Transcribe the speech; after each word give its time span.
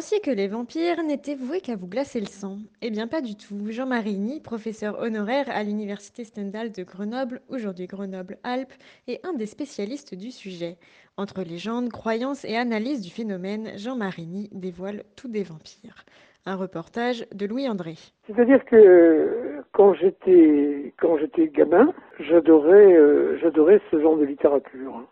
Pensiez 0.00 0.20
que 0.20 0.30
les 0.30 0.48
vampires 0.48 1.02
n'étaient 1.02 1.34
voués 1.34 1.60
qu'à 1.60 1.76
vous 1.76 1.86
glacer 1.86 2.20
le 2.20 2.26
sang 2.26 2.56
Eh 2.80 2.88
bien 2.88 3.06
pas 3.06 3.20
du 3.20 3.36
tout. 3.36 3.66
Jean-Marie 3.68 4.16
Ny, 4.16 4.40
professeur 4.40 4.98
honoraire 4.98 5.44
à 5.50 5.62
l'Université 5.62 6.24
Stendhal 6.24 6.72
de 6.72 6.84
Grenoble, 6.84 7.42
aujourd'hui 7.50 7.86
Grenoble-Alpes, 7.86 8.72
est 9.08 9.20
un 9.26 9.34
des 9.34 9.44
spécialistes 9.44 10.14
du 10.14 10.30
sujet. 10.30 10.78
Entre 11.18 11.42
légendes, 11.42 11.90
croyances 11.90 12.46
et 12.46 12.56
analyse 12.56 13.02
du 13.02 13.10
phénomène, 13.10 13.72
Jean-Marie 13.76 14.24
Ny 14.26 14.48
dévoile 14.52 15.02
tout 15.16 15.28
des 15.28 15.42
vampires. 15.42 16.06
Un 16.46 16.56
reportage 16.56 17.26
de 17.34 17.44
Louis 17.44 17.68
André. 17.68 17.96
C'est-à-dire 18.26 18.64
que 18.64 19.62
quand 19.72 19.92
j'étais 19.92 20.94
quand 20.98 21.18
j'étais 21.18 21.48
gamin, 21.48 21.92
j'adorais 22.20 22.94
euh, 22.94 23.36
j'adorais 23.42 23.82
ce 23.90 24.00
genre 24.00 24.16
de 24.16 24.24
littérature. 24.24 25.04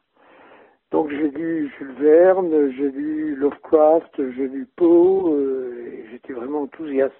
Donc 0.90 1.10
j'ai 1.10 1.28
lu 1.28 1.70
Jules 1.78 1.94
Verne, 2.00 2.70
j'ai 2.76 2.90
lu 2.90 3.34
Lovecraft, 3.36 4.10
j'ai 4.16 4.48
lu 4.48 4.66
Poe, 4.76 5.34
euh, 5.34 6.04
j'étais 6.10 6.32
vraiment 6.32 6.62
enthousiaste. 6.62 7.12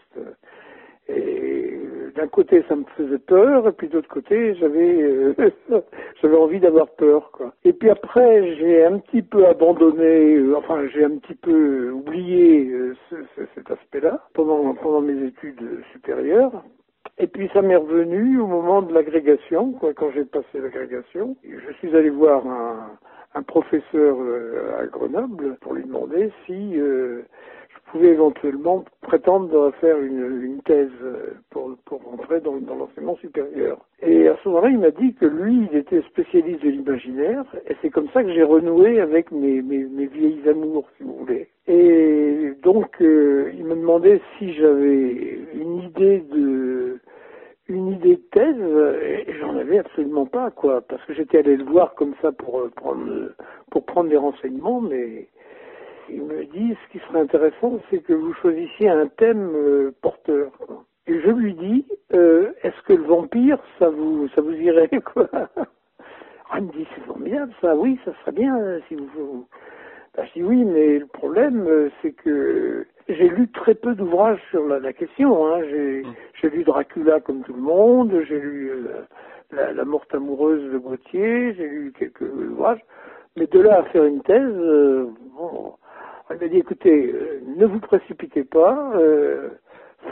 Et 1.07 1.75
euh, 1.75 2.11
d'un 2.17 2.29
côté 2.29 2.65
ça 2.67 2.77
me 2.77 2.85
faisait 2.97 3.19
peur, 3.19 3.69
et 3.69 3.73
puis 3.73 3.89
d'autre 3.89 4.09
côté 4.09 4.55
j'avais 4.55 5.03
euh, 5.03 5.35
j'avais 6.23 6.37
envie 6.37 6.61
d'avoir 6.61 6.89
peur 6.89 7.31
quoi. 7.31 7.53
Et 7.65 7.75
puis 7.75 7.91
après 7.91 8.57
j'ai 8.57 8.85
un 8.87 8.99
petit 9.01 9.23
peu 9.23 9.47
abandonné, 9.47 10.39
enfin 10.57 10.87
j'ai 10.89 11.05
un 11.05 11.19
petit 11.19 11.35
peu 11.35 11.91
oublié 11.91 12.71
ce, 13.11 13.17
ce, 13.37 13.43
cet 13.55 13.71
aspect-là 13.71 14.25
pendant 14.33 14.75
pendant 14.77 15.03
mes 15.03 15.27
études 15.27 15.83
supérieures. 15.93 16.65
Et 17.19 17.27
puis 17.27 17.51
ça 17.53 17.63
m'est 17.63 17.77
revenu 17.77 18.39
au 18.39 18.47
moment 18.47 18.81
de 18.81 18.95
l'agrégation, 18.95 19.73
quoi, 19.73 19.93
quand 19.93 20.11
j'ai 20.13 20.25
passé 20.25 20.61
l'agrégation. 20.61 21.37
Je 21.43 21.73
suis 21.79 21.97
allé 21.97 22.11
voir 22.11 22.47
un, 22.47 22.97
un 23.39 23.43
professeur 23.43 24.17
euh, 24.21 24.81
à 24.81 24.87
Grenoble 24.87 25.57
pour 25.61 25.75
lui 25.75 25.85
demander 25.85 26.31
si 26.45 26.77
euh, 26.77 27.23
je 27.69 27.93
pouvais 27.93 28.09
éventuellement 28.09 28.85
prétendre 29.01 29.73
faire 29.81 29.99
une, 30.01 30.43
une 30.43 30.61
thèse 30.63 30.91
euh, 31.03 31.35
pour, 31.51 31.77
pour 31.85 32.03
rentrer 32.03 32.41
dans, 32.41 32.55
l'enseignement 32.55 33.17
supérieur. 33.17 33.79
Et 34.03 34.27
à 34.29 34.37
ce 34.43 34.49
moment-là, 34.49 34.71
il 34.71 34.79
m'a 34.79 34.91
dit 34.91 35.15
que 35.15 35.27
lui, 35.27 35.69
il 35.71 35.79
était 35.79 36.03
spécialiste 36.03 36.65
de 36.65 36.71
l'imaginaire, 36.71 37.45
et 37.69 37.77
c'est 37.81 37.91
comme 37.91 38.09
ça 38.13 38.25
que 38.25 38.33
j'ai 38.33 38.43
renoué 38.43 39.01
avec 39.01 39.31
mes, 39.31 39.63
mes, 39.63 40.07
vieilles 40.07 40.49
amours, 40.49 40.89
si 40.97 41.05
vous 41.05 41.15
voulez. 41.15 41.49
Et 41.69 42.53
donc, 42.63 42.97
il 43.01 43.65
me 43.65 43.75
demandait 43.75 44.21
si 44.39 44.53
j'avais 44.55 45.39
une 45.55 45.83
idée 45.83 46.25
de 46.33 46.99
une 47.69 47.93
idée 47.93 48.17
de 48.17 48.23
thèse, 48.31 49.27
et 49.27 49.33
j'en 49.41 49.57
avais 49.57 49.79
absolument 49.79 50.27
pas, 50.27 50.51
quoi, 50.51 50.81
parce 50.83 51.05
que 51.05 51.15
j'étais 51.15 51.39
allé 51.39 51.57
le 51.57 51.65
voir 51.65 51.95
comme 51.95 52.15
ça 52.23 52.33
pour 52.33 52.61
euh, 52.61 52.71
prendre 52.75 53.31
pour 53.71 53.85
prendre 53.85 54.09
des 54.09 54.17
renseignements, 54.17 54.81
mais 54.81 55.29
il 56.09 56.23
me 56.23 56.45
dit 56.45 56.75
ce 56.75 56.93
qui 56.93 57.05
serait 57.07 57.21
intéressant, 57.21 57.79
c'est 57.91 57.99
que 58.03 58.15
vous 58.15 58.33
choisissiez 58.35 58.89
un 58.89 59.09
thème 59.09 59.51
euh, 59.55 59.93
porteur. 60.01 60.51
Et 61.07 61.21
je 61.21 61.31
lui 61.31 61.55
dis, 61.55 61.87
euh, 62.15 62.53
est-ce 62.63 62.81
que 62.83 62.95
le 62.95 63.05
vampire, 63.05 63.59
ça 63.79 63.89
vous 63.89 64.29
ça 64.35 64.41
vous 64.41 64.53
irait 64.53 64.89
quoi? 65.15 65.29
Ah, 66.51 66.59
Il 66.59 66.67
me 66.67 66.73
dit 66.73 66.87
c'est 66.95 67.05
formidable, 67.05 67.53
ça, 67.61 67.77
oui, 67.77 67.99
ça 68.05 68.13
serait 68.21 68.33
bien 68.33 68.57
euh, 68.59 68.81
si 68.89 68.95
vous. 68.95 69.47
Ben, 70.17 70.25
je 70.27 70.33
dis 70.41 70.43
oui, 70.43 70.65
mais 70.65 70.99
le 70.99 71.07
problème, 71.07 71.67
euh, 71.67 71.91
c'est 72.01 72.13
que 72.13 72.87
j'ai 73.09 73.29
lu 73.29 73.49
très 73.49 73.75
peu 73.75 73.95
d'ouvrages 73.95 74.41
sur 74.51 74.67
la, 74.67 74.79
la 74.79 74.93
question. 74.93 75.47
Hein. 75.47 75.63
J'ai 75.71 76.03
j'ai 76.41 76.51
lu 76.51 76.65
Dracula 76.65 77.21
comme 77.21 77.43
tout 77.43 77.55
le 77.55 77.61
monde, 77.63 78.23
j'ai 78.29 78.39
lu 78.39 78.71
euh, 78.71 79.03
la, 79.53 79.73
la 79.73 79.85
morte 79.85 80.15
amoureuse 80.15 80.71
de 80.73 80.79
Gauthier, 80.79 81.55
j'ai 81.55 81.67
lu 81.67 81.93
quelques 81.99 82.23
ouvrages, 82.23 82.81
mais 83.37 83.47
de 83.47 83.61
là 83.61 83.79
à 83.79 83.83
faire 83.85 84.05
une 84.05 84.23
thèse, 84.23 84.43
euh, 84.43 85.07
bon, 85.37 85.75
elle 86.29 86.39
m'a 86.39 86.49
dit 86.49 86.59
écoutez, 86.59 87.13
euh, 87.13 87.41
ne 87.57 87.67
vous 87.67 87.81
précipitez 87.81 88.45
pas, 88.45 88.93
euh, 88.97 89.49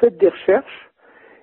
faites 0.00 0.16
des 0.16 0.28
recherches, 0.28 0.90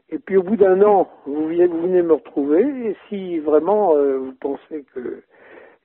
et 0.09 0.17
puis 0.19 0.37
au 0.37 0.43
bout 0.43 0.55
d'un 0.55 0.81
an, 0.81 1.09
vous 1.25 1.47
venez, 1.47 1.67
vous 1.67 1.81
venez 1.81 2.01
me 2.01 2.13
retrouver, 2.13 2.61
et 2.61 2.97
si 3.09 3.39
vraiment 3.39 3.95
vous 3.95 4.33
pensez 4.39 4.85
que, 4.93 5.21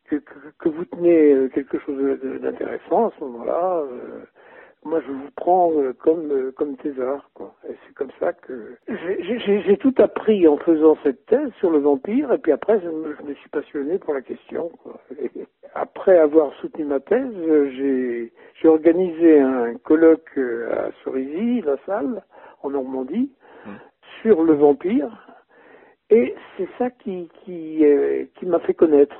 que, 0.06 0.16
que, 0.16 0.38
que 0.58 0.68
vous 0.68 0.84
tenez 0.86 1.48
quelque 1.54 1.78
chose 1.80 2.18
d'intéressant 2.40 3.08
à 3.08 3.12
ce 3.18 3.24
moment-là, 3.24 3.82
euh, 3.82 4.24
moi 4.84 5.00
je 5.06 5.12
vous 5.12 5.30
prends 5.36 5.72
euh, 5.72 5.92
comme 5.92 6.30
euh, 6.30 6.52
comme 6.52 6.76
thésard 6.76 7.28
quoi. 7.34 7.54
Et 7.68 7.74
c'est 7.86 7.94
comme 7.94 8.10
ça 8.20 8.32
que 8.32 8.76
j'ai- 8.88 9.76
tout 9.78 9.94
appris 9.98 10.46
en 10.48 10.56
faisant 10.58 10.96
cette 11.02 11.24
thèse 11.26 11.50
sur 11.58 11.70
le 11.70 11.78
vampire 11.78 12.32
et 12.32 12.38
puis 12.38 12.52
après 12.52 12.80
je 12.80 12.88
me, 12.88 13.14
je 13.16 13.22
me 13.22 13.34
suis 13.34 13.48
passionné 13.50 13.98
pour 13.98 14.14
la 14.14 14.22
question. 14.22 14.70
Quoi. 14.82 15.00
Et 15.20 15.30
après 15.74 16.18
avoir 16.18 16.52
soutenu 16.54 16.84
ma 16.84 17.00
thèse, 17.00 17.32
euh, 17.36 17.70
j'ai 18.60 18.68
organisé 18.68 19.40
un 19.40 19.74
colloque 19.76 20.38
à 20.70 20.90
Cerisy, 21.04 21.60
la 21.62 21.76
salle, 21.86 22.22
en 22.62 22.70
Normandie, 22.70 23.30
sur 24.22 24.42
le 24.42 24.54
vampire. 24.54 25.10
Et 26.10 26.34
c'est 26.56 26.68
ça 26.78 26.90
qui 26.90 27.28
qui 27.44 27.84
euh, 27.84 28.24
qui 28.36 28.46
m'a 28.46 28.58
fait 28.60 28.74
connaître 28.74 29.16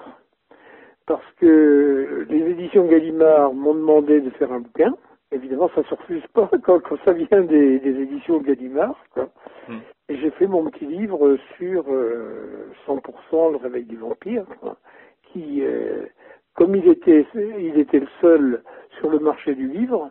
parce 1.07 1.25
que 1.41 2.27
les 2.29 2.51
éditions 2.51 2.87
Gallimard 2.87 3.55
m'ont 3.55 3.75
demandé 3.75 4.21
de 4.21 4.31
faire 4.31 4.53
un 4.53 4.61
bouquin. 4.61 4.95
Évidemment, 5.31 5.69
ça 5.75 5.83
ne 5.83 5.87
se 5.87 5.95
refuse 5.95 6.27
pas 6.33 6.49
quand, 6.63 6.81
quand 6.81 6.97
ça 7.05 7.13
vient 7.13 7.43
des, 7.43 7.79
des 7.81 8.01
éditions 8.01 8.39
Gallimard. 8.39 8.97
Quoi. 9.13 9.29
Mm. 9.69 9.79
Et 10.09 10.17
j'ai 10.17 10.31
fait 10.31 10.47
mon 10.47 10.65
petit 10.71 10.87
livre 10.87 11.37
sur 11.57 11.85
euh, 11.89 12.71
100% 12.87 13.53
le 13.53 13.57
réveil 13.57 13.85
du 13.85 13.97
vampire, 13.97 14.47
quoi, 14.61 14.77
qui, 15.25 15.63
euh, 15.63 16.07
comme 16.55 16.75
il 16.75 16.89
était, 16.89 17.27
il 17.35 17.79
était 17.79 18.01
le 18.01 18.09
seul 18.21 18.63
sur 18.99 19.11
le 19.11 19.19
marché 19.19 19.55
du 19.55 19.69
livre, 19.69 20.11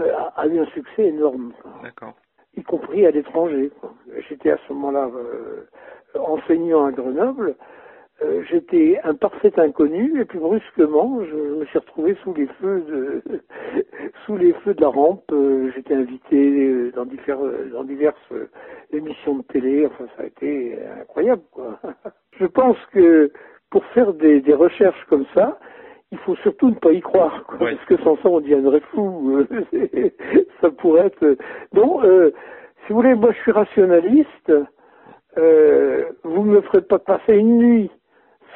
euh, 0.00 0.12
a, 0.16 0.40
a 0.40 0.46
eu 0.46 0.60
un 0.60 0.66
succès 0.66 1.06
énorme. 1.06 1.52
D'accord. 1.82 2.14
y 2.56 2.62
compris 2.62 3.04
à 3.04 3.10
l'étranger. 3.10 3.72
J'étais 4.28 4.50
à 4.52 4.58
ce 4.68 4.72
moment-là 4.72 5.10
euh, 5.12 5.66
enseignant 6.18 6.84
à 6.84 6.92
Grenoble. 6.92 7.56
Euh, 8.22 8.42
J'étais 8.50 9.00
un 9.04 9.14
parfait 9.14 9.52
inconnu 9.58 10.20
et 10.20 10.24
puis 10.24 10.38
brusquement, 10.38 11.24
je 11.24 11.34
me 11.34 11.64
suis 11.66 11.78
retrouvé 11.78 12.14
sous 12.22 12.34
les 12.34 12.46
feux 12.60 12.80
de 12.82 13.22
sous 14.26 14.36
les 14.36 14.52
feux 14.64 14.74
de 14.74 14.80
la 14.82 14.88
rampe. 14.88 15.24
Euh, 15.32 15.70
J'étais 15.74 15.94
invité 15.94 16.36
euh, 16.36 16.92
dans, 16.94 17.04
divers- 17.06 17.70
dans 17.72 17.84
diverses 17.84 18.32
émissions 18.92 19.36
de 19.36 19.42
télé. 19.44 19.86
Enfin, 19.86 20.04
ça 20.16 20.24
a 20.24 20.26
été 20.26 20.78
incroyable. 21.00 21.42
Quoi. 21.52 21.78
Je 22.38 22.46
pense 22.46 22.76
que 22.92 23.32
pour 23.70 23.84
faire 23.86 24.12
des, 24.12 24.40
des 24.40 24.54
recherches 24.54 25.04
comme 25.08 25.24
ça, 25.34 25.58
il 26.12 26.18
faut 26.18 26.36
surtout 26.36 26.68
ne 26.68 26.74
pas 26.74 26.92
y 26.92 27.00
croire, 27.00 27.44
quoi, 27.46 27.56
parce 27.58 27.84
que 27.86 27.96
sans 28.04 28.16
ça 28.16 28.28
on 28.28 28.40
deviendrait 28.40 28.82
fou. 28.92 29.44
ça 30.60 30.70
pourrait 30.70 31.06
être. 31.06 31.36
Non, 31.72 32.04
euh, 32.04 32.30
si 32.86 32.92
vous 32.92 32.96
voulez, 32.96 33.14
moi 33.14 33.32
je 33.32 33.38
suis 33.40 33.52
rationaliste. 33.52 34.52
Euh, 35.38 36.04
vous 36.24 36.44
ne 36.44 36.56
me 36.56 36.60
ferez 36.60 36.82
pas 36.82 36.98
passer 36.98 37.34
une 37.36 37.56
nuit 37.56 37.90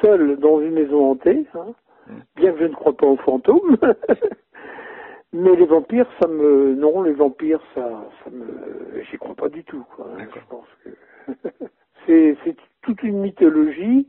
seul 0.01 0.37
dans 0.37 0.59
une 0.61 0.71
maison 0.73 1.11
hantée, 1.11 1.45
hein, 1.55 1.73
Mm. 2.09 2.19
bien 2.37 2.53
que 2.53 2.59
je 2.59 2.65
ne 2.65 2.73
crois 2.73 2.93
pas 2.95 3.05
aux 3.07 3.17
fantômes. 3.17 3.77
Mais 5.33 5.55
les 5.55 5.65
vampires, 5.65 6.07
ça 6.21 6.27
me, 6.27 6.73
non, 6.73 7.01
les 7.03 7.11
vampires, 7.11 7.59
ça, 7.75 8.05
ça 8.23 8.29
me, 8.31 9.01
j'y 9.11 9.17
crois 9.17 9.35
pas 9.35 9.49
du 9.49 9.63
tout. 9.65 9.83
Quoi. 9.95 10.07
hein. 10.17 10.25
Je 10.33 10.39
pense 10.49 10.67
que 10.83 10.89
c'est, 12.05 12.37
c'est 12.45 12.55
toute 12.81 13.03
une 13.03 13.19
mythologie 13.19 14.07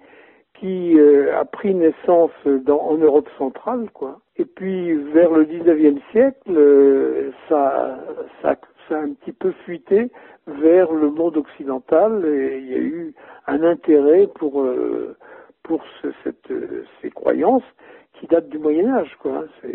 qui 0.55 0.99
euh, 0.99 1.37
a 1.39 1.45
pris 1.45 1.75
naissance 1.75 2.31
dans, 2.47 2.81
en 2.81 2.97
Europe 2.99 3.29
centrale, 3.37 3.91
quoi. 3.93 4.21
Et 4.37 4.45
puis 4.45 4.95
vers 5.13 5.33
le 5.33 5.45
19e 5.45 5.99
siècle, 6.13 6.51
euh, 6.57 7.33
ça, 7.49 7.99
ça, 8.43 8.57
ça 8.89 8.97
a 8.99 9.03
un 9.03 9.13
petit 9.15 9.33
peu 9.33 9.51
fuité 9.65 10.11
vers 10.47 10.93
le 10.93 11.11
monde 11.11 11.37
occidental 11.37 12.25
et 12.25 12.59
il 12.59 12.69
y 12.69 12.75
a 12.75 12.79
eu 12.79 13.15
un 13.49 13.63
intérêt 13.65 14.29
pour 14.37 14.63
euh, 14.63 15.17
pour 15.69 15.85
euh, 16.05 16.83
ces 17.01 17.11
croyances 17.11 17.63
qui 18.15 18.27
datent 18.27 18.49
du 18.49 18.59
Moyen 18.59 18.89
Âge, 18.95 19.15
quoi. 19.21 19.45
hein. 19.65 19.69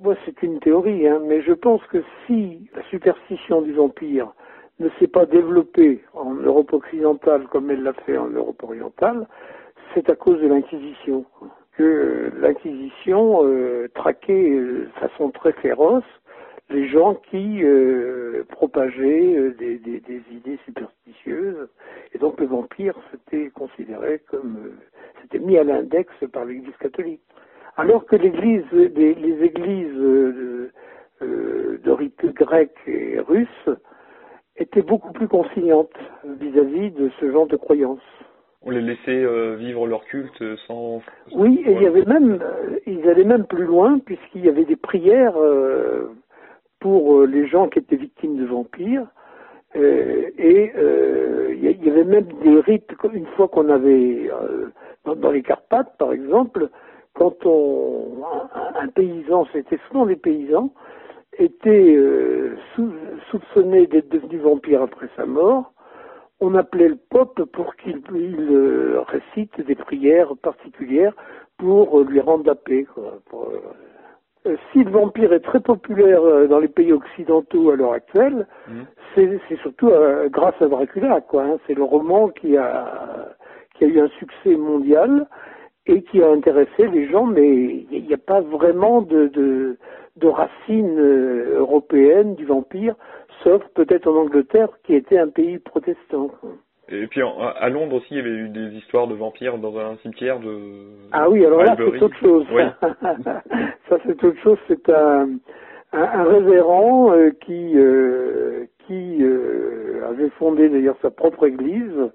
Moi, 0.00 0.16
c'est 0.24 0.42
une 0.42 0.58
théorie, 0.60 1.08
hein, 1.08 1.20
mais 1.24 1.40
je 1.42 1.52
pense 1.52 1.82
que 1.86 1.98
si 2.26 2.68
la 2.74 2.82
superstition 2.90 3.62
du 3.62 3.72
vampire 3.72 4.32
ne 4.80 4.88
s'est 4.98 5.06
pas 5.06 5.24
développée 5.24 6.02
en 6.14 6.34
Europe 6.34 6.72
occidentale 6.72 7.46
comme 7.46 7.70
elle 7.70 7.82
l'a 7.82 7.92
fait 7.92 8.18
en 8.18 8.28
Europe 8.28 8.62
orientale, 8.62 9.26
c'est 9.94 10.10
à 10.10 10.16
cause 10.16 10.40
de 10.40 10.48
l'Inquisition. 10.48 11.24
Que 11.76 12.30
l'Inquisition 12.40 13.44
euh, 13.46 13.88
traquait 13.94 14.50
de 14.50 14.88
façon 15.00 15.30
très 15.30 15.52
féroce 15.54 16.04
les 16.70 16.88
gens 16.88 17.14
qui 17.30 17.62
euh, 17.62 18.44
propageaient 18.48 19.36
euh, 19.36 19.54
des, 19.58 19.78
des, 19.78 20.00
des, 20.00 20.22
idées. 20.32 20.58
Et 22.44 22.46
donc 22.46 22.50
le 22.50 22.56
vampire, 22.56 22.94
c'était 23.10 23.50
considéré 23.50 24.20
comme... 24.30 24.56
Euh, 24.66 24.72
c'était 25.22 25.38
mis 25.38 25.56
à 25.56 25.64
l'index 25.64 26.12
par 26.32 26.44
l'Église 26.44 26.76
catholique. 26.78 27.22
Alors 27.76 28.04
que 28.04 28.16
l'Église, 28.16 28.64
les, 28.72 29.14
les 29.14 29.42
églises 29.42 29.94
de, 29.94 30.70
de 31.20 31.90
rite 31.90 32.24
grec 32.34 32.72
et 32.86 33.18
russe 33.20 33.70
étaient 34.56 34.82
beaucoup 34.82 35.12
plus 35.12 35.28
consignantes 35.28 35.96
vis-à-vis 36.24 36.90
de 36.90 37.10
ce 37.18 37.32
genre 37.32 37.46
de 37.46 37.56
croyances. 37.56 38.00
On 38.62 38.70
les 38.70 38.82
laissait 38.82 39.56
vivre 39.56 39.86
leur 39.86 40.04
culte 40.04 40.42
sans. 40.66 41.02
Oui, 41.34 41.62
et 41.66 41.72
il 41.72 41.82
y 41.82 41.86
avait 41.86 42.04
même, 42.04 42.38
ils 42.86 43.08
allaient 43.08 43.24
même 43.24 43.46
plus 43.46 43.64
loin 43.64 43.98
puisqu'il 43.98 44.44
y 44.44 44.48
avait 44.48 44.64
des 44.66 44.76
prières 44.76 45.36
pour 46.80 47.16
euh, 47.16 47.26
les 47.26 47.46
gens 47.46 47.68
qui 47.68 47.78
étaient 47.78 47.96
victimes 47.96 48.36
de 48.36 48.46
vampires. 48.46 49.06
Euh, 49.76 50.30
et 50.38 50.72
euh, 50.76 51.54
il 51.54 51.84
y, 51.84 51.90
avait 51.90 52.04
même 52.04 52.28
des 52.42 52.60
rites, 52.60 52.92
une 53.12 53.26
fois 53.26 53.48
qu'on 53.48 53.68
avait, 53.68 54.30
dans, 55.04 55.30
les 55.30 55.42
Carpates 55.42 55.96
par 55.98 56.12
exemple, 56.12 56.68
quand 57.14 57.34
un, 58.76 58.88
paysan, 58.88 59.46
c'était 59.52 59.78
souvent 59.88 60.06
des 60.06 60.16
paysans, 60.16 60.70
était 61.38 61.98
soupçonné 63.30 63.86
d'être 63.86 64.08
devenu 64.10 64.38
vampire 64.38 64.82
après 64.82 65.08
sa 65.16 65.26
mort, 65.26 65.72
on 66.40 66.54
appelait 66.54 66.88
le 66.88 66.98
pope 67.10 67.44
pour 67.52 67.74
qu'il 67.76 68.02
récite 69.08 69.60
des 69.60 69.74
prières 69.74 70.36
particulières 70.42 71.14
pour 71.58 72.00
lui 72.00 72.20
rendre 72.20 72.46
la 72.46 72.54
paix. 72.54 72.86
Euh, 72.98 73.10
si 74.72 74.84
le 74.84 74.90
vampire 74.90 75.32
est 75.32 75.40
très 75.40 75.60
populaire 75.60 76.22
euh, 76.22 76.46
dans 76.46 76.58
les 76.58 76.68
pays 76.68 76.92
occidentaux 76.92 77.70
à 77.70 77.76
l'heure 77.76 77.92
actuelle, 77.92 78.46
mmh. 78.68 78.82
c'est 79.14 79.56
surtout 79.62 79.88
euh, 79.88 80.28
grâce 80.28 80.60
à 80.60 80.68
Dracula, 80.68 81.20
quoi. 81.22 81.44
Hein. 81.44 81.58
C'est 81.66 81.74
le 81.74 81.84
roman 81.84 82.28
qui 82.28 82.56
a 82.56 83.34
qui 83.74 83.84
a 83.84 83.88
eu 83.88 84.00
un 84.00 84.08
succès 84.18 84.54
mondial 84.56 85.26
et 85.86 86.02
qui 86.02 86.22
a 86.22 86.30
intéressé 86.30 86.86
les 86.86 87.08
gens, 87.08 87.26
mais 87.26 87.86
il 87.90 88.04
n'y 88.06 88.14
a 88.14 88.18
pas 88.18 88.40
vraiment 88.40 89.02
de, 89.02 89.26
de, 89.26 89.76
de 90.16 90.28
racines 90.28 91.00
européennes 91.56 92.36
du 92.36 92.44
vampire, 92.44 92.94
sauf 93.42 93.62
peut-être 93.74 94.06
en 94.06 94.16
Angleterre, 94.16 94.68
qui 94.84 94.94
était 94.94 95.18
un 95.18 95.28
pays 95.28 95.58
protestant. 95.58 96.30
Et 96.88 97.06
puis 97.06 97.22
à 97.22 97.68
Londres 97.70 97.96
aussi, 97.96 98.08
il 98.10 98.16
y 98.18 98.20
avait 98.20 98.30
eu 98.30 98.48
des 98.48 98.76
histoires 98.76 99.06
de 99.06 99.14
vampires 99.14 99.58
dans 99.58 99.78
un 99.78 99.96
cimetière 100.02 100.38
de. 100.38 100.58
Ah 101.12 101.30
oui, 101.30 101.44
alors 101.44 101.62
là, 101.62 101.74
c'est 101.76 102.02
autre 102.02 102.18
chose. 102.18 102.46
Ça, 103.88 103.98
c'est 104.04 104.24
autre 104.24 104.40
chose. 104.42 104.58
C'est 104.68 104.88
un, 104.90 105.28
un, 105.92 106.24
révérend 106.24 107.12
euh, 107.12 107.30
qui, 107.40 107.72
euh, 107.76 108.66
qui 108.86 109.18
euh, 109.22 110.02
avait 110.08 110.28
fondé 110.30 110.68
d'ailleurs 110.68 110.96
sa 111.00 111.10
propre 111.10 111.46
église. 111.46 112.10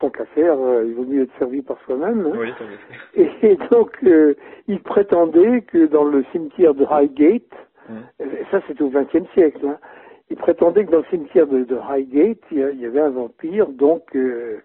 Tant 0.00 0.10
qu'à 0.10 0.24
faire, 0.26 0.56
il 0.86 0.94
vaut 0.94 1.04
mieux 1.04 1.24
être 1.24 1.38
servi 1.38 1.60
par 1.60 1.78
soi-même. 1.84 2.26
Hein. 2.26 2.38
Oui, 2.38 2.48
et, 3.14 3.30
et, 3.42 3.58
donc, 3.70 4.02
il 4.66 4.80
prétendait 4.80 5.60
que 5.60 5.86
dans 5.86 6.04
le 6.04 6.24
cimetière 6.32 6.72
de 6.74 6.86
Highgate, 6.90 7.42
mmh. 7.90 8.24
ça 8.50 8.62
c'était 8.66 8.82
au 8.82 8.88
XXe 8.88 9.30
siècle, 9.34 9.60
hein, 9.66 9.76
il 10.30 10.36
prétendait 10.36 10.84
que 10.84 10.92
dans 10.92 10.98
le 10.98 11.04
cimetière 11.10 11.46
de, 11.46 11.66
Highgate, 11.76 12.38
il 12.52 12.80
y 12.80 12.86
avait 12.86 13.00
un 13.00 13.10
vampire, 13.10 13.68
donc 13.68 14.04
euh, 14.14 14.60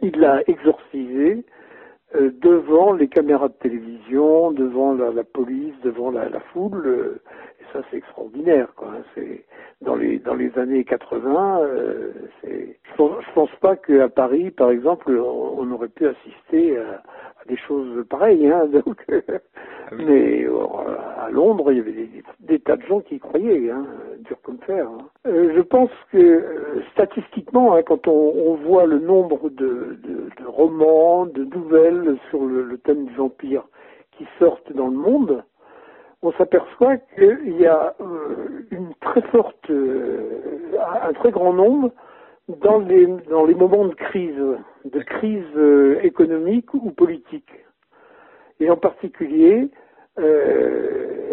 il 0.00 0.18
l'a 0.18 0.42
exorcisé 0.46 1.44
euh, 2.14 2.30
devant 2.40 2.92
les 2.92 3.08
caméras 3.08 3.48
de 3.48 3.54
télévision, 3.54 4.52
devant 4.52 4.92
la, 4.94 5.24
police, 5.24 5.74
devant 5.82 6.12
la, 6.12 6.28
foule. 6.52 6.86
Euh, 6.86 7.22
et 7.60 7.64
ça, 7.72 7.82
c'est 7.90 7.96
extraordinaire. 7.96 8.72
Quoi. 8.76 8.88
Hein. 8.96 9.02
C'est 9.14 9.44
dans 9.80 9.96
les 9.96 10.20
dans 10.20 10.34
les 10.34 10.56
années 10.56 10.84
80. 10.84 11.60
c'est, 12.40 12.78
je 12.84 12.96
pense, 12.96 13.24
pense 13.34 13.54
pas 13.60 13.74
qu'à 13.74 14.08
Paris, 14.08 14.52
par 14.52 14.70
exemple, 14.70 15.10
on, 15.10 15.68
aurait 15.72 15.88
pu 15.88 16.06
assister 16.06 16.78
à, 16.78 17.02
des 17.46 17.56
choses 17.56 18.06
pareilles. 18.08 18.48
Hein, 18.48 18.66
donc, 18.72 19.04
ah 19.08 19.94
Mais 19.96 20.44
euh, 20.44 20.56
à 21.18 21.30
Londres, 21.30 21.72
il 21.72 21.78
y 21.78 21.80
avait 21.80 22.08
des, 22.40 22.58
tas 22.58 22.76
de 22.76 22.82
gens 22.82 23.00
qui 23.00 23.16
y 23.16 23.18
croyaient, 23.18 23.70
hein, 23.70 23.84
dur 24.20 24.36
comme 24.42 24.58
fer. 24.58 24.86
Hein. 24.86 25.06
Euh, 25.26 25.52
je 25.54 25.60
pense 25.60 25.90
que 26.10 26.18
euh, 26.18 26.82
statistiquement, 26.92 27.74
hein, 27.74 27.82
quand 27.82 28.08
on, 28.08 28.54
voit 28.54 28.86
le 28.86 28.98
nombre 28.98 29.50
de, 29.50 29.98
de, 30.02 30.46
romans, 30.46 31.26
de 31.26 31.44
nouvelles 31.44 32.16
sur 32.30 32.44
le, 32.44 32.76
thème 32.78 33.06
du 33.06 33.14
vampire 33.14 33.64
qui 34.16 34.26
sortent 34.38 34.72
dans 34.72 34.88
le 34.88 34.96
monde, 34.96 35.42
on 36.22 36.32
s'aperçoit 36.32 36.98
qu'il 37.16 37.56
y 37.58 37.66
a 37.66 37.94
une 38.70 38.94
très 39.00 39.22
forte, 39.22 39.70
un 39.70 41.12
très 41.14 41.32
grand 41.32 41.52
nombre 41.52 41.90
dans 42.48 42.78
les, 42.78 43.06
dans 43.30 43.44
les 43.44 43.54
moments 43.54 43.86
de 43.86 43.94
crise, 43.94 44.34
de 44.84 45.00
crise 45.00 45.44
euh, 45.56 46.00
économique 46.02 46.74
ou 46.74 46.90
politique. 46.90 47.50
Et 48.60 48.70
en 48.70 48.76
particulier, 48.76 49.70
euh, 50.18 51.32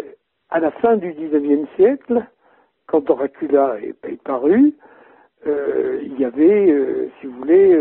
à 0.50 0.60
la 0.60 0.70
fin 0.70 0.96
du 0.96 1.12
XIXe 1.12 1.68
siècle, 1.76 2.24
quand 2.86 3.04
Dracula 3.04 3.76
est, 3.80 4.22
paru, 4.22 4.74
euh, 5.46 6.00
il 6.02 6.18
y 6.20 6.24
avait, 6.24 7.10
si 7.20 7.26
vous 7.26 7.36
voulez, 7.38 7.78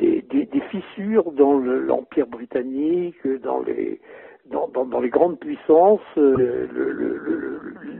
des, 0.00 0.60
fissures 0.70 1.30
dans 1.32 1.58
l'Empire 1.58 2.26
britannique, 2.26 3.26
dans 3.42 3.60
les, 3.60 4.00
dans, 4.46 5.00
les 5.00 5.08
grandes 5.08 5.38
puissances. 5.38 6.00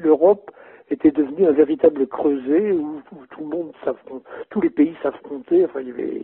L'Europe 0.02 0.50
était 0.90 1.10
devenu 1.12 1.46
un 1.46 1.52
véritable 1.52 2.06
creuset 2.06 2.72
où, 2.72 3.00
tout 3.31 3.40
le 3.40 3.46
monde 3.46 3.72
tous 4.50 4.60
les 4.60 4.70
pays 4.70 4.94
s'affrontaient. 5.02 5.64
Enfin, 5.64 5.81
il 5.81 5.88
y 5.88 5.92
avait, 5.92 6.22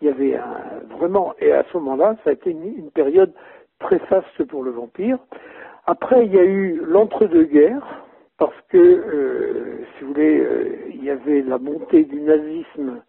il 0.00 0.06
y 0.06 0.10
avait 0.10 0.36
un, 0.36 0.96
vraiment, 0.96 1.34
et 1.38 1.52
à 1.52 1.64
ce 1.70 1.78
moment-là, 1.78 2.16
ça 2.24 2.30
a 2.30 2.32
été 2.32 2.50
une, 2.50 2.90
période 2.90 3.32
très 3.78 3.98
faste 4.00 4.44
pour 4.44 4.62
le 4.62 4.72
vampire. 4.72 5.18
Après, 5.86 6.26
il 6.26 6.32
y 6.32 6.38
a 6.38 6.44
eu 6.44 6.82
l'entre-deux-guerres, 6.84 8.04
parce 8.38 8.56
que, 8.68 8.78
euh, 8.78 9.84
si 9.96 10.04
vous 10.04 10.12
voulez, 10.12 10.40
euh, 10.40 10.78
il 10.90 11.04
y 11.04 11.10
avait 11.10 11.42
la 11.42 11.58
montée 11.58 12.04
du 12.04 12.20
nazisme 12.20 13.02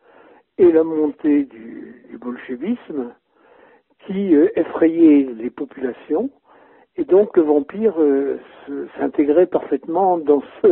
et 0.58 0.72
la 0.72 0.84
montée 0.84 1.46
du, 1.46 2.06
du 2.10 2.18
bolchevisme 2.18 3.14
qui 4.06 4.36
euh, 4.36 4.50
effrayaient 4.56 5.30
les 5.38 5.50
populations. 5.50 6.30
Et 6.98 7.06
donc 7.06 7.38
le 7.38 7.44
vampire 7.44 7.94
euh, 8.00 8.38
s'intégrait 8.98 9.46
parfaitement 9.46 10.18
dans 10.18 10.44
ce 10.62 10.68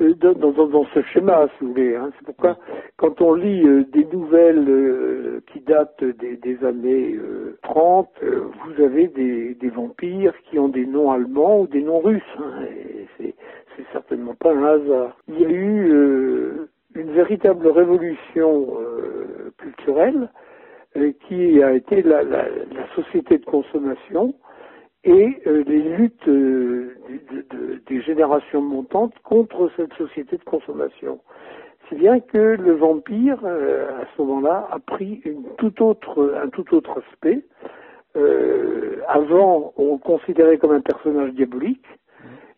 euh, 0.00 0.14
dans, 0.14 0.84
ce 0.94 1.02
schéma, 1.02 1.48
si 1.58 1.64
vous 1.64 1.72
voulez. 1.72 1.94
Hein. 1.96 2.10
C'est 2.16 2.24
pourquoi 2.24 2.56
quand 2.96 3.20
on 3.20 3.34
lit 3.34 3.62
euh, 3.62 3.84
des 3.92 4.06
nouvelles 4.06 5.42
qui 5.52 5.60
datent 5.60 6.02
des, 6.02 6.64
années 6.64 7.18
30, 7.62 8.08
vous 8.22 8.82
avez 8.82 9.08
des, 9.08 9.68
vampires 9.68 10.34
qui 10.48 10.58
ont 10.58 10.68
des 10.68 10.86
noms 10.86 11.12
allemands 11.12 11.60
ou 11.60 11.66
des 11.66 11.82
noms 11.82 12.00
russes. 12.00 12.22
Hein. 12.38 12.64
C'est 13.18 13.86
certainement 13.92 14.34
pas 14.34 14.54
un 14.54 14.64
hasard. 14.64 15.16
Il 15.28 15.40
y 15.40 15.44
a 15.44 15.50
eu 15.50 16.68
une 16.94 17.12
véritable 17.12 17.68
révolution 17.68 18.78
culturelle 19.58 20.30
qui 21.26 21.62
a 21.62 21.72
été 21.72 22.02
la 22.02 22.24
société 22.94 23.38
de 23.38 23.44
consommation 23.44 24.34
et 25.04 25.42
euh, 25.46 25.62
les 25.66 25.82
luttes 25.82 26.28
euh, 26.28 26.96
des 27.86 28.00
générations 28.02 28.62
montantes 28.62 29.14
contre 29.22 29.70
cette 29.76 29.92
société 29.94 30.38
de 30.38 30.44
consommation. 30.44 31.20
C'est 31.88 31.96
bien 31.96 32.20
que 32.20 32.56
le 32.58 32.72
vampire, 32.72 33.38
euh, 33.44 34.00
à 34.00 34.06
ce 34.16 34.22
moment-là, 34.22 34.66
a 34.70 34.78
pris 34.78 35.22
un 35.26 35.58
tout 35.58 36.74
autre 36.74 37.02
aspect. 37.12 37.44
avant, 39.08 39.74
on 39.76 39.92
le 39.92 39.98
considérait 39.98 40.56
comme 40.56 40.72
un 40.72 40.80
personnage 40.80 41.32
diabolique, 41.34 41.86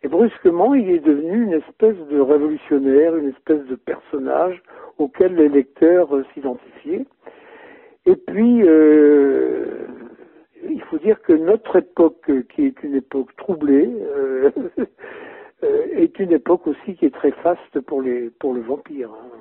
et 0.02 0.08
brusquement, 0.08 0.74
il 0.74 0.88
est 0.90 1.00
devenu 1.00 1.42
une 1.42 1.54
espèce 1.54 1.96
de 2.08 2.20
révolutionnaire, 2.20 3.16
une 3.16 3.30
espèce 3.30 3.64
de 3.66 3.74
personnage 3.74 4.62
auquel 4.98 5.34
les 5.34 5.48
lecteurs 5.48 6.08
s'identifiaient. 6.32 7.06
Et 8.04 8.14
puis, 8.14 8.62
il 10.70 10.82
faut 10.82 10.98
dire 10.98 11.20
que 11.22 11.32
notre 11.32 11.76
époque, 11.76 12.30
qui 12.50 12.66
est 12.66 12.82
une 12.82 12.94
époque 12.94 13.34
troublée, 13.36 13.88
euh, 13.88 14.50
euh, 15.64 15.86
est 15.92 16.18
une 16.18 16.32
époque 16.32 16.66
aussi 16.66 16.94
qui 16.94 17.06
est 17.06 17.14
très 17.14 17.32
faste 17.32 17.80
pour 17.86 18.02
les 18.02 18.30
pour 18.38 18.54
le 18.54 18.60
vampire. 18.60 19.10
Hein. 19.10 19.40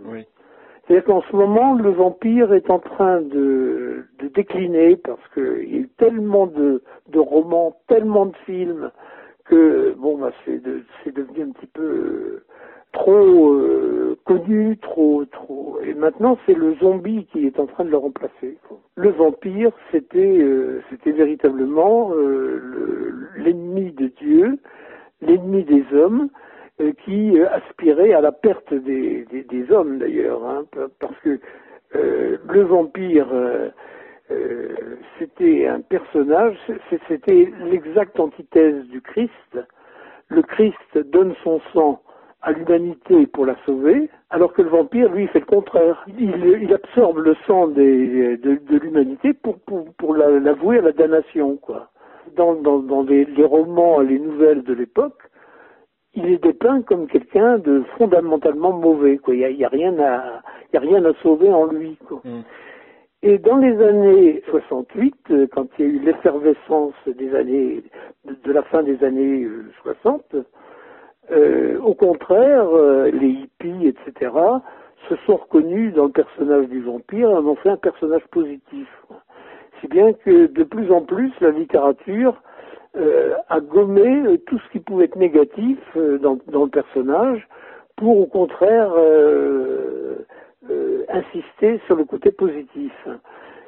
C'est-à-dire 0.87 1.05
qu'en 1.05 1.21
ce 1.23 1.35
moment, 1.35 1.73
le 1.73 1.89
vampire 1.89 2.53
est 2.53 2.69
en 2.69 2.79
train 2.79 3.21
de, 3.21 4.05
de 4.19 4.27
décliner 4.27 4.95
parce 4.97 5.27
qu'il 5.33 5.73
y 5.73 5.77
a 5.77 5.79
eu 5.79 5.89
tellement 5.97 6.45
de, 6.45 6.83
de 7.09 7.19
romans, 7.19 7.75
tellement 7.87 8.27
de 8.27 8.35
films 8.45 8.91
que 9.45 9.93
bon, 9.97 10.17
bah, 10.17 10.31
c'est 10.43 10.61
de, 10.61 10.83
devenu 11.05 11.43
un 11.43 11.51
petit 11.51 11.67
peu 11.67 12.43
trop 12.91 13.53
euh, 13.53 14.17
connu, 14.25 14.77
trop, 14.77 15.25
trop. 15.25 15.79
Et 15.83 15.93
maintenant, 15.93 16.37
c'est 16.45 16.53
le 16.53 16.75
zombie 16.75 17.25
qui 17.31 17.45
est 17.45 17.59
en 17.59 17.65
train 17.65 17.85
de 17.85 17.89
le 17.89 17.97
remplacer. 17.97 18.57
Le 18.97 19.09
vampire, 19.11 19.71
c'était, 19.91 20.37
euh, 20.39 20.81
véritablement 21.05 22.13
l'ennemi 23.35 23.91
de 23.91 24.07
Dieu, 24.07 24.57
l'ennemi 25.21 25.63
des 25.63 25.85
hommes, 25.93 26.29
qui 27.03 27.39
aspirait 27.39 28.13
à 28.13 28.21
la 28.21 28.31
perte 28.31 28.73
des, 28.73 29.25
des, 29.25 29.71
hommes 29.71 29.99
d'ailleurs, 29.99 30.45
hein, 30.45 30.65
parce 30.99 31.17
que 31.19 31.39
le 31.93 32.61
vampire 32.63 33.27
c'était 35.19 35.67
un 35.67 35.81
personnage, 35.81 36.57
c'était 37.07 37.51
l'exacte 37.65 38.19
antithèse 38.19 38.85
du 38.87 39.01
Christ. 39.01 39.59
Le 40.29 40.41
Christ 40.41 40.97
donne 41.11 41.35
son 41.43 41.61
sang 41.73 42.01
à 42.45 42.51
l'humanité 42.51 43.25
pour 43.25 43.47
la 43.47 43.55
sauver, 43.65 44.07
alors 44.29 44.53
que 44.53 44.61
le 44.61 44.69
vampire, 44.69 45.11
lui, 45.11 45.27
fait 45.27 45.39
le 45.39 45.45
contraire. 45.47 46.05
Il, 46.17 46.71
absorbe 46.71 47.17
le 47.17 47.35
sang 47.47 47.67
de, 47.67 48.77
l'humanité 48.77 49.33
pour, 49.33 49.57
pour, 49.97 50.15
l'avouer 50.15 50.77
à 50.77 50.81
la 50.81 50.91
damnation, 50.91 51.57
quoi. 51.57 51.89
Dans, 52.37 52.53
les, 53.03 53.25
romans, 53.43 53.99
les 53.99 54.19
nouvelles 54.19 54.61
de 54.61 54.73
l'époque, 54.73 55.23
il 56.13 56.27
est 56.27 56.43
dépeint 56.43 56.83
comme 56.83 57.07
quelqu'un 57.07 57.57
de 57.57 57.83
fondamentalement 57.97 58.73
mauvais, 58.73 59.17
quoi. 59.17 59.33
Il 59.33 59.57
n'y 59.57 59.65
a, 59.65 59.69
rien 59.69 59.97
à, 59.97 60.41
a 60.73 60.79
rien 60.79 61.03
à 61.03 61.13
sauver 61.23 61.51
en 61.51 61.65
lui, 61.65 61.97
quoi. 62.07 62.21
Mm. 62.23 62.41
Et 63.23 63.39
dans 63.39 63.57
les 63.57 63.81
années 63.81 64.43
68, 64.51 65.15
euh, 65.31 65.47
quand 65.51 65.65
il 65.79 65.85
y 65.85 65.87
a 65.87 65.91
eu 65.91 65.99
l'effervescence 65.99 66.93
des 67.07 67.33
années, 67.33 67.83
de, 68.23 68.51
la 68.51 68.61
fin 68.61 68.83
des 68.83 69.03
années 69.03 69.47
60, 69.81 70.35
euh, 71.31 71.75
euh, 71.75 71.79
au 71.81 71.93
contraire, 71.93 72.67
les 73.13 73.27
hippies, 73.27 73.87
etc., 73.87 74.31
se 75.09 75.15
sont 75.27 75.35
reconnus 75.35 75.93
dans 75.93 76.05
le 76.05 76.11
personnage 76.11 76.67
du 76.67 76.81
vampire 76.81 77.29
et 77.29 77.35
en 77.35 77.45
ont 77.45 77.55
fait 77.55 77.69
un 77.69 77.77
personnage 77.77 78.25
positif. 78.31 78.87
Si 79.79 79.87
bien 79.87 80.13
que 80.13 80.47
de 80.47 80.63
plus 80.63 80.91
en 80.91 81.01
plus, 81.01 81.31
la 81.41 81.51
littérature 81.51 82.41
a 83.49 83.59
gommé 83.59 84.39
tout 84.47 84.57
ce 84.57 84.71
qui 84.71 84.79
pouvait 84.79 85.05
être 85.05 85.17
négatif 85.17 85.77
dans, 86.21 86.39
le 86.47 86.69
personnage 86.69 87.47
pour 87.97 88.17
au 88.19 88.25
contraire 88.25 88.93
euh, 90.69 91.05
insister 91.09 91.79
sur 91.85 91.95
le 91.95 92.05
côté 92.05 92.31
positif. 92.31 92.91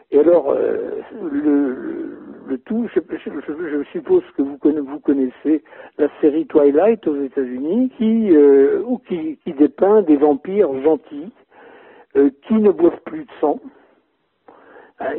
Et 0.09 0.19
alors, 0.19 0.51
euh, 0.51 1.01
le, 1.21 2.17
le, 2.47 2.57
tout, 2.59 2.87
je, 2.93 2.99
je, 3.09 3.83
suppose 3.91 4.23
que 4.35 4.41
vous, 4.41 4.57
vous, 4.61 4.99
connaissez 4.99 5.63
la 5.97 6.07
série 6.21 6.45
Twilight 6.47 7.05
aux 7.07 7.21
États-Unis, 7.21 7.91
qui, 7.97 8.35
euh, 8.35 8.83
qui, 9.07 9.37
qui, 9.43 9.53
dépeint 9.53 10.01
des 10.01 10.17
vampires 10.17 10.73
gentils 10.81 11.31
qui 12.47 12.53
ne 12.55 12.71
boivent 12.71 13.01
plus 13.05 13.25
de 13.25 13.31
sang. 13.39 13.59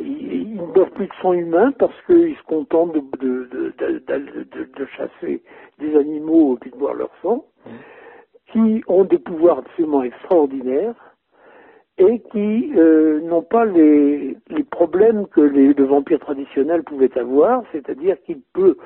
Ils, 0.01 0.55
ne 0.55 0.65
boivent 0.73 0.91
plus 0.91 1.07
de 1.07 1.13
sang 1.21 1.31
humain 1.31 1.71
parce 1.79 1.95
qu'ils 2.05 2.35
se 2.35 2.43
contentent 2.43 2.93
de, 2.93 2.99
de, 3.19 3.73
de, 3.77 4.03
de, 4.77 4.85
chasser 4.97 5.41
des 5.79 5.95
animaux 5.95 6.57
et 6.65 6.69
de 6.69 6.75
boire 6.75 6.93
leur 6.93 7.11
sang, 7.21 7.45
mmh. 7.65 7.69
qui 8.51 8.83
ont 8.87 9.05
des 9.05 9.19
pouvoirs 9.19 9.59
absolument 9.59 10.03
extraordinaires 10.03 11.08
et 11.99 12.19
qui 12.31 12.71
euh, 12.77 13.19
n'ont 13.21 13.41
pas 13.41 13.65
les, 13.65 14.37
les, 14.49 14.63
problèmes 14.63 15.27
que 15.27 15.41
les, 15.41 15.73
le 15.73 15.83
vampire 15.83 16.19
traditionnel 16.19 16.83
pouvait 16.83 17.15
avoir, 17.17 17.63
c'est-à-dire 17.73 18.15
qu'il 18.23 18.39
peut, 18.53 18.77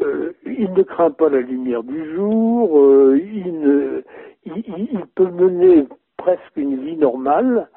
euh, 0.00 0.32
il 0.46 0.72
ne 0.72 0.82
craint 0.82 1.10
pas 1.10 1.28
la 1.28 1.40
lumière 1.40 1.82
du 1.82 2.14
jour, 2.14 2.80
euh, 2.80 3.20
il, 3.22 3.60
ne, 3.60 4.02
il, 4.46 5.04
peut 5.14 5.30
mener 5.30 5.86
presque 6.16 6.56
une 6.56 6.82
vie 6.82 6.96
normale. 6.96 7.68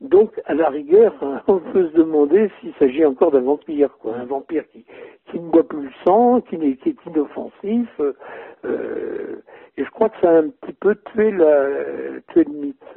Donc, 0.00 0.40
à 0.46 0.54
la 0.54 0.68
rigueur, 0.68 1.12
on 1.48 1.58
peut 1.58 1.88
se 1.88 1.96
demander 1.96 2.50
s'il 2.60 2.72
s'agit 2.74 3.04
encore 3.04 3.32
d'un 3.32 3.40
vampire, 3.40 3.90
quoi, 3.98 4.14
un 4.14 4.26
vampire 4.26 4.62
qui, 4.68 4.84
qui 5.26 5.40
ne 5.40 5.50
boit 5.50 5.66
plus 5.66 5.82
le 5.82 5.92
sang, 6.04 6.40
qui, 6.40 6.54
est, 6.54 6.76
qui 6.76 6.90
est 6.90 7.06
inoffensif. 7.06 7.88
Et 9.76 9.84
je 9.84 9.90
crois 9.90 10.08
que 10.08 10.20
ça 10.20 10.30
a 10.30 10.38
un 10.38 10.50
petit 10.50 10.74
peu 10.74 10.94
tué, 11.12 11.32
la, 11.32 12.20
tué 12.28 12.44
le 12.44 12.52
mythe. 12.52 12.96